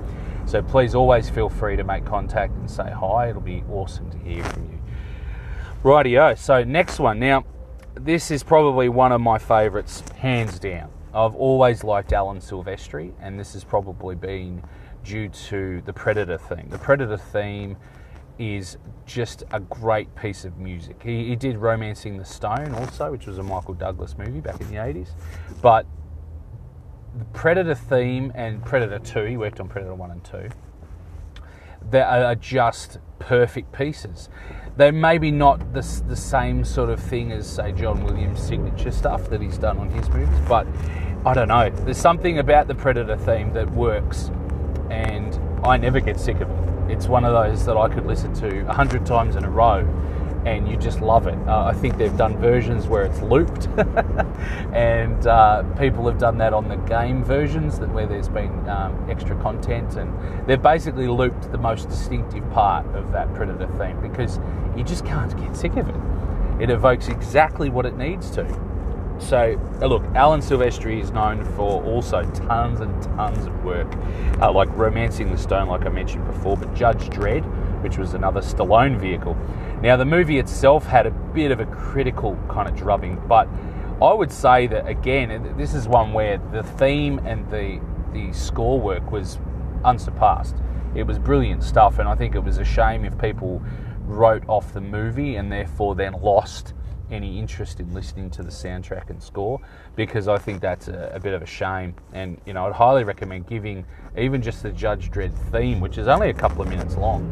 [0.46, 3.30] So please always feel free to make contact and say hi.
[3.30, 4.80] It'll be awesome to hear from you.
[5.84, 6.38] Rightio.
[6.38, 7.20] So next one.
[7.20, 7.46] Now,
[7.96, 10.90] this is probably one of my favourites, hands down.
[11.14, 14.64] I've always liked Alan Silvestri, and this has probably been
[15.04, 16.68] due to the Predator theme.
[16.70, 17.78] The Predator theme
[18.40, 21.02] is just a great piece of music.
[21.04, 24.70] He, he, did Romancing the Stone also, which was a Michael Douglas movie back in
[24.70, 25.10] the 80s.
[25.62, 25.86] But
[27.16, 30.50] the Predator theme and Predator 2, he worked on Predator 1 and 2,
[31.92, 34.30] they are just perfect pieces
[34.76, 39.30] they're maybe not the, the same sort of thing as say John Williams' signature stuff
[39.30, 40.68] that he's done on his movies, but
[41.26, 41.70] I don't know.
[41.70, 44.32] There's something about the Predator theme that works,
[44.90, 46.92] and I never get sick of it.
[46.92, 49.88] It's one of those that I could listen to a hundred times in a row
[50.46, 51.38] and you just love it.
[51.48, 53.68] Uh, I think they've done versions where it's looped,
[54.74, 59.08] and uh, people have done that on the game versions that where there's been um,
[59.10, 60.14] extra content, and
[60.48, 64.40] they've basically looped the most distinctive part of that Predator theme because
[64.76, 65.96] you just can't get sick of it.
[66.62, 68.46] It evokes exactly what it needs to.
[69.20, 73.88] So, uh, look, Alan Silvestri is known for also tons and tons of work,
[74.42, 77.44] uh, like Romancing the Stone, like I mentioned before, but Judge Dredd,
[77.84, 79.38] which was another Stallone vehicle.
[79.82, 83.48] Now, the movie itself had a bit of a critical kind of drubbing, but
[84.02, 87.80] I would say that again, this is one where the theme and the
[88.14, 89.40] the score work was
[89.84, 90.56] unsurpassed.
[90.96, 93.62] It was brilliant stuff, and I think it was a shame if people
[94.06, 96.74] wrote off the movie and therefore then lost
[97.12, 99.60] any interest in listening to the soundtrack and score
[99.96, 101.96] because I think that's a, a, bit of a shame.
[102.14, 103.86] And you know, I'd highly recommend giving
[104.18, 107.32] even just the Judge Dredd theme, which is only a couple of minutes long,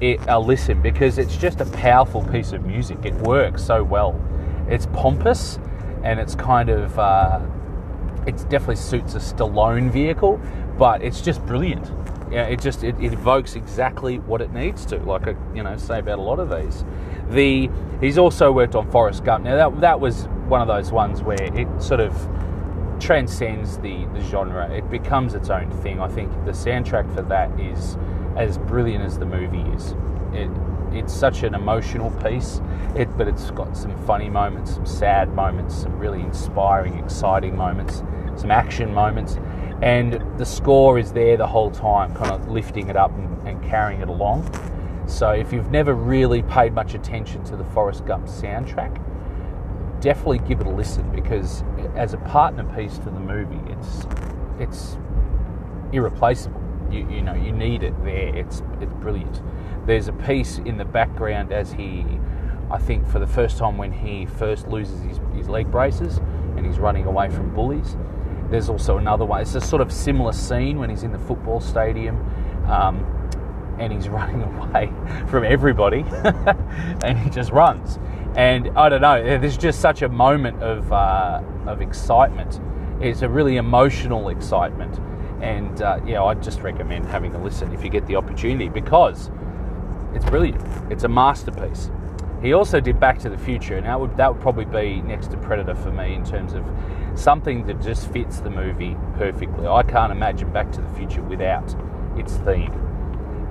[0.00, 2.98] it a listen because it's just a powerful piece of music.
[3.04, 4.20] It works so well.
[4.68, 5.58] It's pompous
[6.02, 7.40] and it's kind of uh,
[8.26, 10.40] it definitely suits a Stallone vehicle,
[10.78, 11.90] but it's just brilliant.
[12.30, 14.98] Yeah, it just it, it evokes exactly what it needs to.
[14.98, 16.84] Like I, you know, say about a lot of these.
[17.30, 19.44] The he's also worked on Forrest Gump.
[19.44, 22.12] Now that that was one of those ones where it sort of
[22.98, 24.68] transcends the, the genre.
[24.70, 26.00] It becomes its own thing.
[26.00, 27.96] I think the soundtrack for that is
[28.36, 29.94] as brilliant as the movie is.
[30.32, 30.50] It,
[30.92, 32.60] it's such an emotional piece,
[32.94, 38.02] it, but it's got some funny moments, some sad moments, some really inspiring, exciting moments,
[38.36, 39.38] some action moments,
[39.82, 43.62] and the score is there the whole time, kind of lifting it up and, and
[43.62, 44.48] carrying it along.
[45.06, 49.02] So if you've never really paid much attention to the Forrest Gump soundtrack,
[50.00, 51.62] definitely give it a listen because
[51.94, 54.06] as a partner piece to the movie, it's
[54.58, 54.96] it's
[55.92, 56.65] irreplaceable.
[56.90, 58.34] You, you know, you need it there.
[58.34, 59.42] It's it's brilliant.
[59.86, 62.04] There's a piece in the background as he,
[62.70, 66.18] I think, for the first time when he first loses his, his leg braces
[66.56, 67.96] and he's running away from bullies.
[68.50, 69.40] There's also another one.
[69.40, 72.16] It's a sort of similar scene when he's in the football stadium.
[72.68, 73.04] Um,
[73.78, 74.92] and he's running away
[75.28, 76.04] from everybody
[77.02, 77.98] and he just runs
[78.36, 82.60] and I don't know there's just such a moment of uh, of excitement
[83.00, 84.98] it's a really emotional excitement
[85.40, 89.30] and uh, yeah, I'd just recommend having a listen if you get the opportunity because
[90.14, 90.62] it's brilliant.
[90.90, 91.90] It's a masterpiece.
[92.42, 95.30] He also did Back to the Future, and that would that would probably be next
[95.32, 96.64] to Predator for me in terms of
[97.14, 99.66] something that just fits the movie perfectly.
[99.66, 101.74] I can't imagine Back to the Future without
[102.16, 102.72] its theme,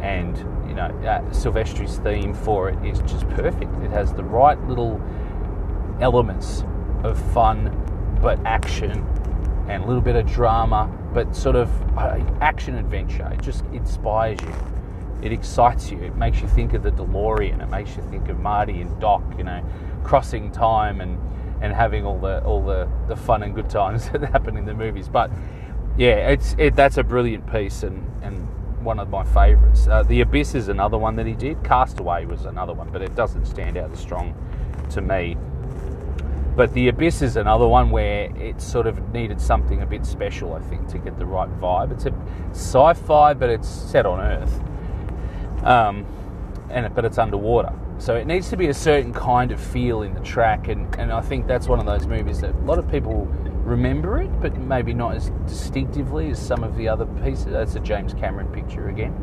[0.01, 3.73] and you know uh, theme for it is just perfect.
[3.83, 5.01] It has the right little
[5.99, 6.63] elements
[7.03, 7.71] of fun
[8.21, 9.05] but action
[9.67, 13.29] and a little bit of drama, but sort of uh, action adventure.
[13.33, 14.53] It just inspires you.
[15.21, 15.99] It excites you.
[16.01, 17.61] It makes you think of the DeLorean.
[17.61, 19.63] It makes you think of Marty and Doc, you know,
[20.03, 21.19] crossing time and,
[21.61, 24.73] and having all the all the, the fun and good times that happen in the
[24.73, 25.09] movies.
[25.09, 25.31] But
[25.97, 28.47] yeah, it's it, that's a brilliant piece and, and
[28.83, 29.87] one of my favourites.
[29.87, 31.63] Uh, the Abyss is another one that he did.
[31.63, 34.35] Castaway was another one, but it doesn't stand out as strong
[34.91, 35.35] to me.
[36.55, 40.53] But The Abyss is another one where it sort of needed something a bit special,
[40.53, 41.91] I think, to get the right vibe.
[41.91, 42.13] It's a
[42.51, 44.61] sci-fi, but it's set on Earth,
[45.63, 46.05] um,
[46.69, 50.13] and but it's underwater, so it needs to be a certain kind of feel in
[50.13, 50.69] the track.
[50.69, 53.27] And, and I think that's one of those movies that a lot of people
[53.65, 57.47] remember it, but maybe not as distinctively as some of the other pieces.
[57.47, 59.13] That's a James Cameron picture again.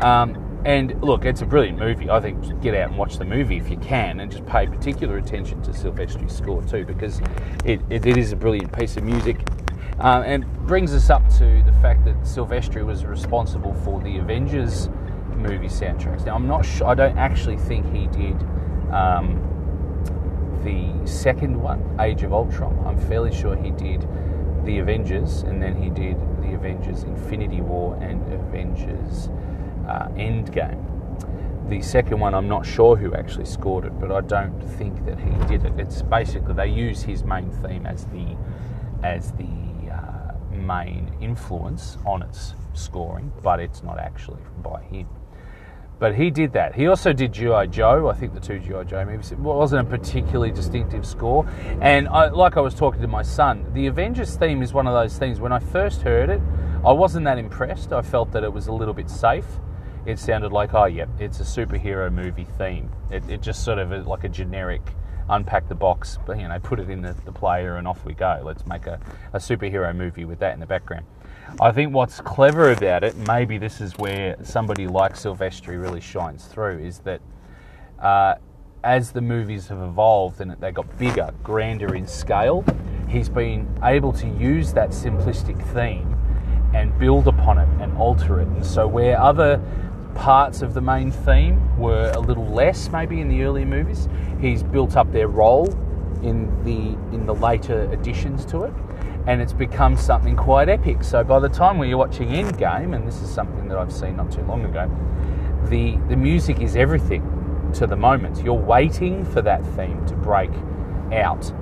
[0.00, 2.10] Um, and look, it's a brilliant movie.
[2.10, 5.18] I think get out and watch the movie if you can, and just pay particular
[5.18, 7.20] attention to Silvestri's score too, because
[7.64, 9.40] it, it, it is a brilliant piece of music.
[10.00, 14.88] Um, and brings us up to the fact that Silvestri was responsible for the Avengers
[15.36, 16.24] movie soundtracks.
[16.24, 16.86] Now, I'm not sure.
[16.86, 18.36] I don't actually think he did
[18.92, 19.46] um,
[20.64, 22.82] the second one, Age of Ultron.
[22.86, 24.08] I'm fairly sure he did
[24.64, 29.28] the Avengers, and then he did the Avengers Infinity War and Avengers
[29.88, 30.86] uh, Endgame.
[31.68, 35.20] The second one, I'm not sure who actually scored it, but I don't think that
[35.20, 35.78] he did it.
[35.78, 38.36] It's basically they use his main theme as the
[39.04, 45.06] as the uh, main influence on its scoring, but it's not actually by him.
[46.00, 46.74] But he did that.
[46.74, 47.66] He also did G.I.
[47.66, 48.84] Joe, I think the two G.I.
[48.84, 49.32] Joe movies.
[49.32, 51.46] It wasn't a particularly distinctive score.
[51.82, 54.94] And I, like I was talking to my son, the Avengers theme is one of
[54.94, 56.40] those things, when I first heard it,
[56.84, 57.92] I wasn't that impressed.
[57.92, 59.44] I felt that it was a little bit safe
[60.10, 62.90] it sounded like, oh, yeah, it's a superhero movie theme.
[63.10, 64.82] It, it just sort of like a generic
[65.28, 68.14] unpack the box, but you know, put it in the, the player and off we
[68.14, 68.40] go.
[68.44, 69.00] Let's make a,
[69.32, 71.06] a superhero movie with that in the background.
[71.60, 76.46] I think what's clever about it, maybe this is where somebody like Silvestri really shines
[76.46, 77.20] through, is that
[78.00, 78.34] uh,
[78.82, 82.64] as the movies have evolved and they got bigger, grander in scale,
[83.08, 86.16] he's been able to use that simplistic theme
[86.74, 88.46] and build upon it and alter it.
[88.46, 89.60] And so where other
[90.14, 94.08] parts of the main theme were a little less maybe in the earlier movies.
[94.40, 95.66] He's built up their role
[96.22, 98.72] in the in the later additions to it,
[99.26, 101.02] and it's become something quite epic.
[101.02, 104.30] So by the time we're watching Endgame, and this is something that I've seen not
[104.30, 104.90] too long ago,
[105.68, 108.42] the the music is everything to the moment.
[108.44, 110.50] You're waiting for that theme to break
[111.12, 111.52] out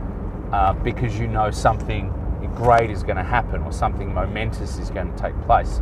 [0.52, 2.14] uh, because you know something
[2.54, 5.80] great is going to happen or something momentous is going to take place.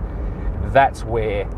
[0.66, 1.48] That's where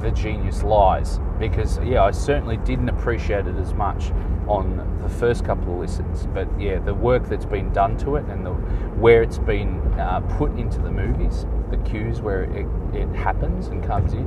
[0.00, 4.12] the genius lies because yeah I certainly didn't appreciate it as much
[4.46, 6.26] on the first couple of listens.
[6.26, 10.20] But yeah the work that's been done to it and the where it's been uh,
[10.36, 14.26] put into the movies the cues where it, it happens and comes in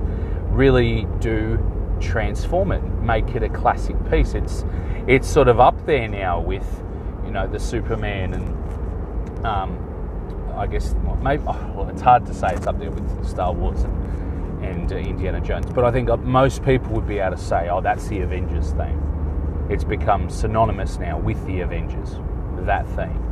[0.52, 1.58] really do
[2.02, 4.34] transform it make it a classic piece.
[4.34, 4.66] It's
[5.08, 6.84] it's sort of up there now with
[7.26, 12.34] you know the Superman and um, I guess well, maybe oh, well, it's hard to
[12.34, 13.94] say it's up there with Star Wars and
[14.62, 15.66] and uh, Indiana Jones.
[15.68, 19.68] But I think most people would be able to say, oh, that's the Avengers theme.
[19.70, 22.16] It's become synonymous now with the Avengers,
[22.66, 23.26] that theme.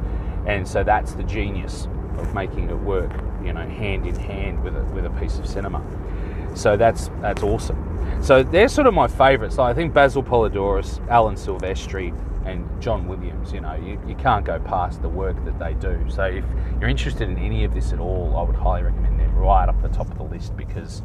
[0.45, 1.87] And so that's the genius
[2.17, 3.11] of making it work,
[3.43, 5.83] you know, hand in hand with a, with a piece of cinema.
[6.55, 7.83] So that's that's awesome.
[8.21, 9.59] So they're sort of my favourites.
[9.59, 12.13] I think Basil Poledouris, Alan Silvestri,
[12.45, 13.51] and John Williams.
[13.51, 16.03] You know, you, you can't go past the work that they do.
[16.09, 16.45] So if
[16.79, 19.89] you're interested in any of this at all, I would highly recommend right up the
[19.89, 21.02] top of the list because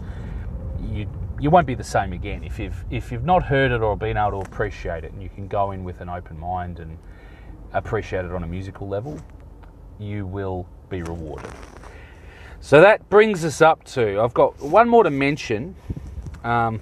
[0.81, 1.09] you
[1.41, 4.17] you won't be the same again if you've if you've not heard it or been
[4.17, 6.99] able to appreciate it, and you can go in with an open mind and
[7.73, 9.19] appreciate it on a musical level,
[9.99, 11.51] you will be rewarded.
[12.61, 15.75] So that brings us up to I've got one more to mention
[16.45, 16.81] um,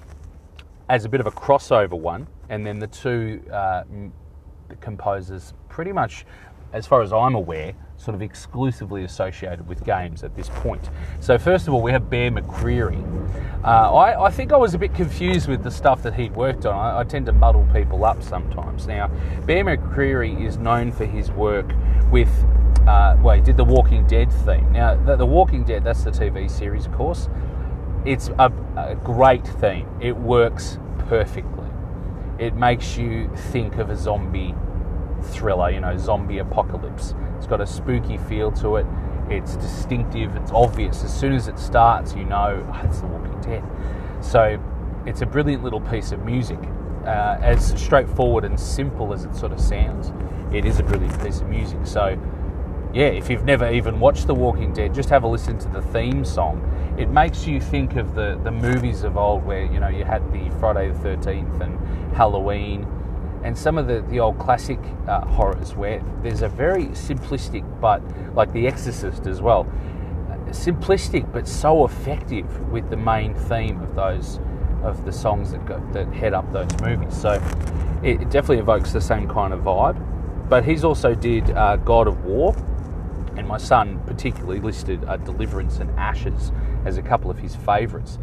[0.89, 3.83] as a bit of a crossover one, and then the two uh,
[4.79, 6.25] composers pretty much,
[6.73, 10.89] as far as I'm aware, sort of exclusively associated with games at this point.
[11.19, 12.99] So, first of all, we have Bear McCreary.
[13.63, 16.65] Uh, I, I, think I was a bit confused with the stuff that he'd worked
[16.65, 16.73] on.
[16.73, 18.87] I, I, tend to muddle people up sometimes.
[18.87, 19.09] Now,
[19.45, 21.71] Bear McCreary is known for his work
[22.11, 22.29] with.
[22.87, 24.71] Uh, well, he did the Walking Dead theme.
[24.71, 27.29] Now, the, the, Walking Dead, that's the TV series, of course.
[28.05, 29.87] It's a, a great theme.
[30.01, 31.69] It works perfectly.
[32.39, 34.55] It makes you think of a zombie
[35.21, 37.13] thriller, you know, zombie apocalypse.
[37.37, 38.85] It's got a spooky feel to it.
[39.29, 40.35] It's distinctive.
[40.35, 41.03] It's obvious.
[41.03, 43.63] As soon as it starts, you know oh, it's The Walking Dead.
[44.21, 44.61] So
[45.05, 46.59] it's a brilliant little piece of music.
[47.05, 50.11] Uh, as straightforward and simple as it sort of sounds,
[50.53, 51.79] it is a brilliant piece of music.
[51.83, 52.19] So
[52.93, 55.81] yeah, if you've never even watched The Walking Dead, just have a listen to the
[55.81, 56.67] theme song.
[56.99, 60.21] It makes you think of the, the movies of old where, you know, you had
[60.33, 62.85] the Friday the 13th and Halloween
[63.43, 68.01] and some of the, the old classic uh, horrors where there's a very simplistic, but
[68.35, 69.65] like The Exorcist as well,
[70.49, 74.39] simplistic but so effective with the main theme of those
[74.83, 77.15] of the songs that go, that head up those movies.
[77.15, 77.33] So
[78.03, 80.49] it, it, definitely evokes the same kind of vibe.
[80.49, 82.55] But he's also did uh, God of War,
[83.37, 86.51] and my son particularly listed uh, Deliverance and Ashes
[86.83, 88.17] as a couple of his favourites.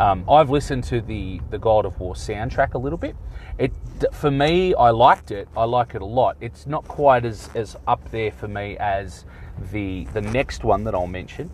[0.00, 3.14] Um, I've listened to the the God of War soundtrack a little bit.
[3.58, 3.70] It
[4.14, 5.46] for me, I liked it.
[5.54, 6.38] I like it a lot.
[6.40, 9.26] It's not quite as as up there for me as
[9.70, 11.50] the the next one that I'll mention.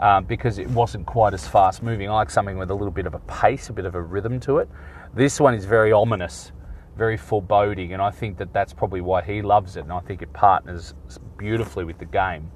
[0.00, 2.10] Um, because it wasn't quite as fast moving.
[2.10, 4.40] I like something with a little bit of a pace, a bit of a rhythm
[4.40, 4.68] to it.
[5.14, 6.50] This one is very ominous,
[6.96, 9.84] very foreboding, and I think that that's probably why he loves it.
[9.84, 10.94] And I think it partners
[11.38, 12.50] beautifully with the game,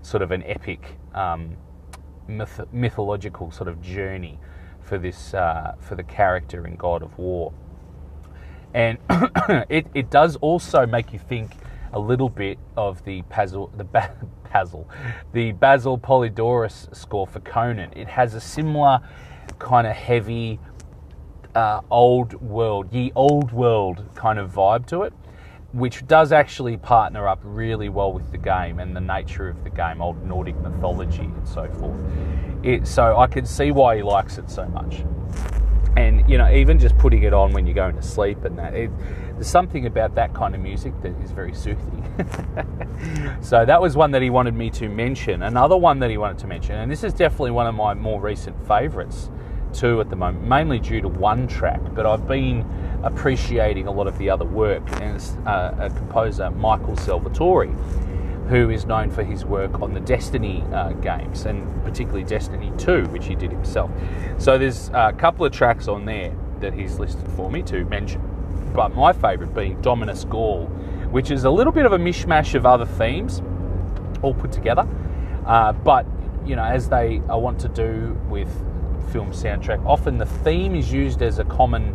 [0.00, 1.58] sort of an epic, um,
[2.26, 4.40] myth- mythological sort of journey
[4.88, 7.52] for this uh, for the character in God of War.
[8.74, 8.98] And
[9.68, 11.52] it, it does also make you think
[11.92, 13.84] a little bit of the Basil, the
[14.52, 14.88] Basil,
[15.32, 17.92] the Basil Poledouris score for Conan.
[17.94, 19.00] It has a similar
[19.58, 20.58] kind of heavy,
[21.54, 25.12] uh, old world, ye old world kind of vibe to it,
[25.72, 29.70] which does actually partner up really well with the game and the nature of the
[29.70, 32.00] game, old Nordic mythology and so forth.
[32.62, 35.04] It, so I can see why he likes it so much.
[35.96, 38.74] And you know even just putting it on when you're going to sleep and that
[38.74, 38.90] it,
[39.32, 42.04] there's something about that kind of music that is very soothing.
[43.40, 45.44] So that was one that he wanted me to mention.
[45.44, 48.20] Another one that he wanted to mention and this is definitely one of my more
[48.20, 49.30] recent favorites
[49.74, 52.66] too at the moment mainly due to one track but i've been
[53.02, 57.74] appreciating a lot of the other work and it's uh, a composer michael salvatori
[58.48, 63.04] who is known for his work on the Destiny uh, games, and particularly Destiny 2,
[63.08, 63.90] which he did himself.
[64.38, 68.22] So there's a couple of tracks on there that he's listed for me to mention.
[68.74, 70.68] But my favourite being Dominus Ghaul,
[71.10, 73.42] which is a little bit of a mishmash of other themes
[74.22, 74.88] all put together.
[75.46, 76.06] Uh, but,
[76.46, 78.48] you know, as they I want to do with
[79.08, 81.94] film soundtrack, often the theme is used as a common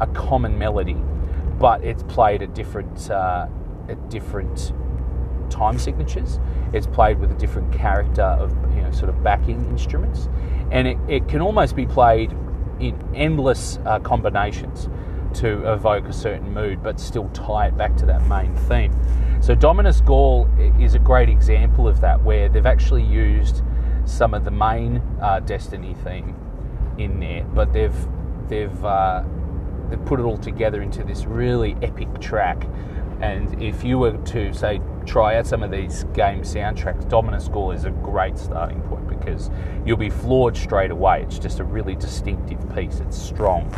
[0.00, 0.96] a common melody,
[1.58, 3.46] but it's played at different uh,
[3.88, 4.72] at different
[5.50, 6.38] time signatures.
[6.72, 10.28] It's played with a different character of you know sort of backing instruments,
[10.70, 12.32] and it, it can almost be played
[12.80, 14.88] in endless uh, combinations
[15.34, 18.92] to evoke a certain mood, but still tie it back to that main theme.
[19.40, 20.48] So Dominus Ghaul
[20.82, 23.62] is a great example of that, where they've actually used
[24.06, 26.34] some of the main uh, Destiny theme
[27.00, 27.94] in there, but they've
[28.48, 29.22] they've uh,
[29.88, 32.66] they've put it all together into this really epic track.
[33.20, 37.74] And if you were to say try out some of these game soundtracks, Dominus Ghaul
[37.74, 39.50] is a great starting point because
[39.84, 41.22] you'll be floored straight away.
[41.22, 43.00] It's just a really distinctive piece.
[43.00, 43.70] It's strong.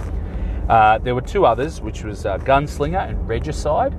[0.69, 3.93] Uh, there were two others, which was uh, Gunslinger and Regicide.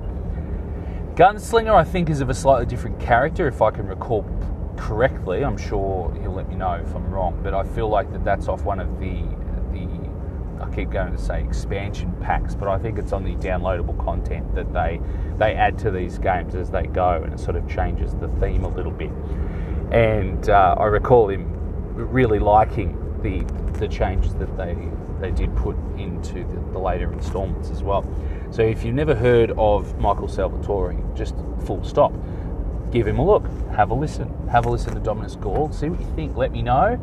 [1.14, 4.22] Gunslinger, I think, is of a slightly different character, if I can recall
[4.76, 5.44] correctly.
[5.44, 8.48] I'm sure he'll let me know if I'm wrong, but I feel like that that's
[8.48, 9.22] off one of the
[9.72, 9.88] the
[10.62, 14.54] I keep going to say expansion packs, but I think it's on the downloadable content
[14.54, 15.00] that they
[15.38, 18.64] they add to these games as they go, and it sort of changes the theme
[18.64, 19.10] a little bit.
[19.90, 21.50] And uh, I recall him
[21.94, 23.44] really liking the
[23.78, 24.76] the changes that they
[25.20, 28.04] they did put into the, the later installments as well.
[28.50, 32.12] So if you've never heard of Michael Salvatori, just full stop,
[32.94, 35.98] give him a look, have a listen, have a listen to Dominus Ghaul, see what
[35.98, 36.98] you think, let me know.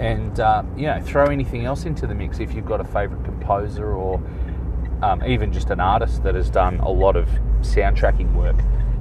[0.00, 3.24] And uh, you know throw anything else into the mix if you've got a favorite
[3.24, 4.22] composer or
[5.02, 7.28] um, even just an artist that has done a lot of
[7.62, 8.56] soundtracking work.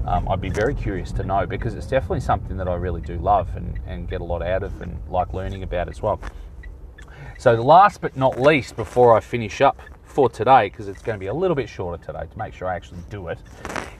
[0.07, 3.17] Um, I'd be very curious to know because it's definitely something that I really do
[3.17, 6.19] love and, and get a lot out of and like learning about as well.
[7.37, 11.19] So last but not least before I finish up for today because it's going to
[11.19, 13.39] be a little bit shorter today to make sure I actually do it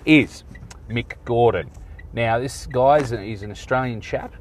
[0.05, 0.43] is
[0.89, 1.69] Mick Gordon
[2.17, 3.11] now this guy is
[3.43, 4.33] an Australian chap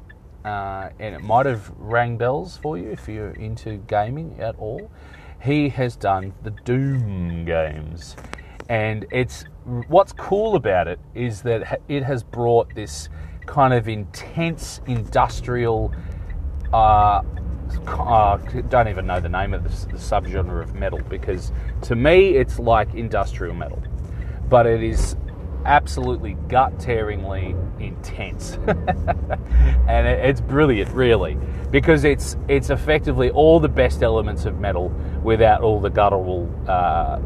[0.43, 4.89] uh, and it might have rang bells for you if you're into gaming at all.
[5.43, 8.15] He has done the Doom games,
[8.67, 9.45] and it's
[9.87, 13.09] what's cool about it is that it has brought this
[13.45, 15.93] kind of intense industrial.
[16.73, 17.21] Uh,
[17.85, 18.37] uh,
[18.69, 21.51] don't even know the name of the, the subgenre of metal because
[21.81, 23.83] to me it's like industrial metal,
[24.49, 25.15] but it is
[25.67, 28.53] absolutely gut tearingly intense.
[29.87, 31.37] and it's brilliant, really,
[31.69, 34.89] because it's, it's effectively all the best elements of metal
[35.21, 37.19] without all the guttural uh,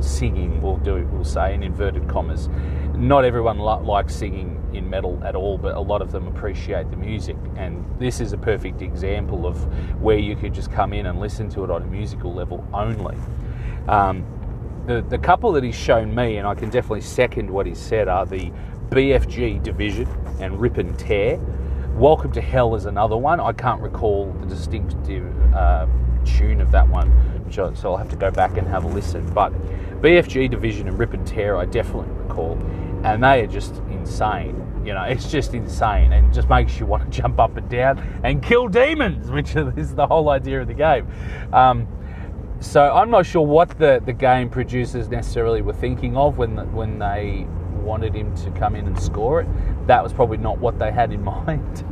[0.00, 2.48] singing, we'll, do, we'll say, in inverted commas.
[2.96, 6.96] Not everyone likes singing in metal at all, but a lot of them appreciate the
[6.96, 7.36] music.
[7.56, 9.56] And this is a perfect example of
[10.00, 13.16] where you could just come in and listen to it on a musical level only.
[13.88, 14.24] Um,
[14.86, 18.06] the, the couple that he's shown me, and I can definitely second what he said,
[18.06, 18.52] are the
[18.90, 20.06] BFG Division
[20.40, 21.38] and Rip and Tear.
[21.94, 23.40] Welcome to Hell is another one.
[23.40, 25.86] I can't recall the distinctive uh,
[26.26, 27.10] tune of that one,
[27.48, 29.26] I, so I'll have to go back and have a listen.
[29.32, 29.52] But
[30.02, 32.58] BFG Division and Rip and Tear, I definitely recall,
[33.04, 34.60] and they are just insane.
[34.84, 38.20] You know, it's just insane and just makes you want to jump up and down
[38.22, 41.08] and kill demons, which is the whole idea of the game.
[41.54, 41.88] Um,
[42.60, 46.64] so I'm not sure what the, the game producers necessarily were thinking of when the,
[46.64, 47.46] when they
[47.84, 49.86] wanted him to come in and score it.
[49.86, 51.84] That was probably not what they had in mind.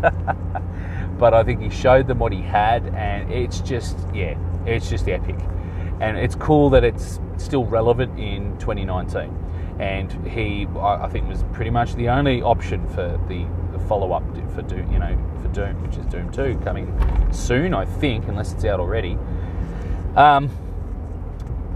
[1.18, 4.36] but I think he showed them what he had, and it's just yeah,
[4.66, 5.38] it's just epic,
[6.00, 9.38] and it's cool that it's still relevant in 2019.
[9.78, 14.22] And he, I think, was pretty much the only option for the, the follow up
[14.54, 16.92] for Doom, you know, for Doom, which is Doom 2 coming
[17.32, 19.18] soon, I think, unless it's out already.
[20.16, 20.50] Um,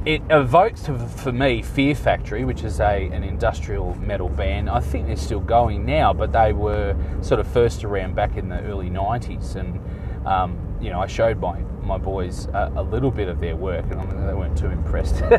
[0.05, 4.71] it evokes for me Fear Factory, which is a an industrial metal band.
[4.71, 8.49] I think they're still going now, but they were sort of first around back in
[8.49, 9.81] the early '90s, and
[10.27, 13.85] um, you know I showed my my boys a, a little bit of their work,
[13.91, 15.23] and I mean, they weren't too impressed.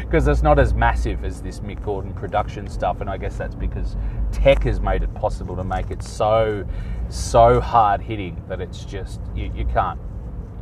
[0.00, 3.54] Because it's not as massive as this Mick Gordon production stuff, and I guess that's
[3.54, 3.96] because
[4.32, 6.66] tech has made it possible to make it so
[7.08, 10.00] so hard hitting that it's just you, you can't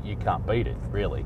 [0.05, 1.25] you can't beat it really.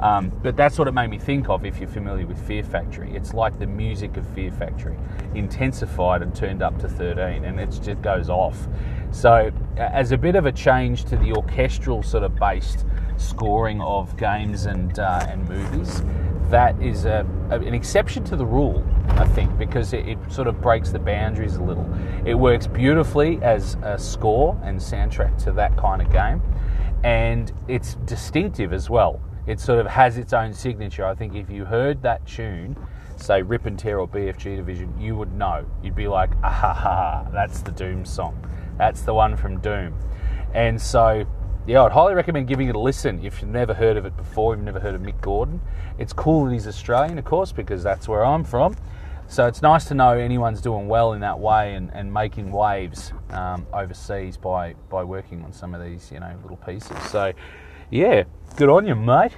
[0.00, 3.16] Um, but that's what it made me think of if you're familiar with Fear Factory.
[3.16, 4.96] It's like the music of Fear Factory,
[5.34, 8.68] intensified and turned up to 13, and it just goes off.
[9.10, 12.84] So, as a bit of a change to the orchestral sort of based
[13.16, 16.02] scoring of games and, uh, and movies,
[16.50, 20.60] that is a, an exception to the rule, I think, because it, it, sort of
[20.60, 21.88] breaks the boundaries a little.
[22.24, 26.42] It works beautifully as a score and soundtrack to that kind of game,
[27.04, 31.06] and it's distinctive as well it sort of has its own signature.
[31.06, 32.76] I think if you heard that tune,
[33.16, 35.64] say Rip and Tear or BFG Division, you would know.
[35.82, 38.46] You'd be like, ah ha ha, that's the Doom song.
[38.76, 39.94] That's the one from Doom.
[40.52, 41.24] And so,
[41.66, 44.54] yeah, I'd highly recommend giving it a listen if you've never heard of it before,
[44.54, 45.62] you've never heard of Mick Gordon.
[45.96, 48.76] It's cool that he's Australian, of course, because that's where I'm from.
[49.30, 53.12] So it's nice to know anyone's doing well in that way and, and making waves
[53.28, 56.96] um, overseas by, by working on some of these, you know, little pieces.
[57.10, 57.34] So,
[57.90, 58.24] yeah,
[58.56, 59.32] good on you, mate.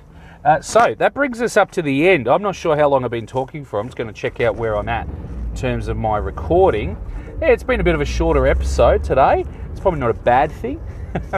[0.45, 2.28] Uh, so that brings us up to the end.
[2.28, 3.80] I'm not sure how long I've been talking for.
[3.80, 6.97] I'm just going to check out where I'm at in terms of my recording.
[7.43, 9.45] Yeah, it's been a bit of a shorter episode today.
[9.72, 10.80] It's probably not a bad thing.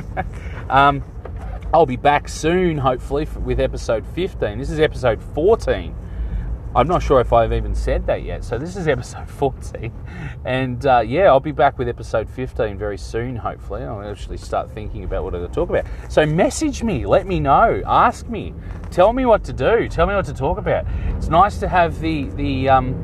[0.68, 1.02] um,
[1.72, 4.58] I'll be back soon, hopefully, with episode 15.
[4.58, 5.96] This is episode 14
[6.74, 8.44] I'm not sure if I've even said that yet.
[8.44, 9.92] So this is episode 14,
[10.46, 13.36] and uh, yeah, I'll be back with episode 15 very soon.
[13.36, 15.84] Hopefully, I'll actually start thinking about what I'm going to talk about.
[16.08, 18.54] So message me, let me know, ask me,
[18.90, 20.86] tell me what to do, tell me what to talk about.
[21.16, 22.94] It's nice to have the the um,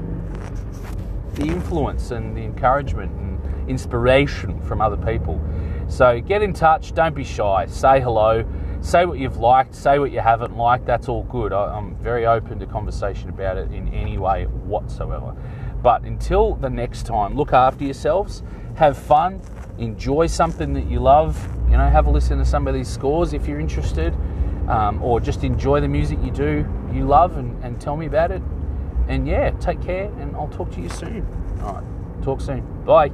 [1.34, 5.38] the influence and the encouragement and inspiration from other people.
[5.88, 6.94] So get in touch.
[6.94, 7.66] Don't be shy.
[7.66, 8.46] Say hello
[8.80, 10.86] say what you've liked, say what you haven't liked.
[10.86, 11.52] That's all good.
[11.52, 15.34] I, am very open to conversation about it in any way whatsoever.
[15.82, 18.42] But until the next time, look after yourselves,
[18.76, 19.40] have fun,
[19.78, 21.36] enjoy something that you love.
[21.70, 24.14] You know, have a listen to some of these scores if you're interested,
[24.68, 28.30] um, or just enjoy the music you do, you love, and, and tell me about
[28.30, 28.42] it.
[29.06, 31.26] And yeah, take care, and I'll talk to you soon.
[31.62, 32.62] All right, talk soon.
[32.84, 33.10] Bye.